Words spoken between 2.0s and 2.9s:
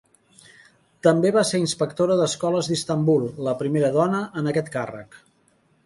d'escoles